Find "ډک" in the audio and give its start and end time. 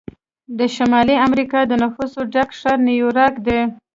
2.33-2.49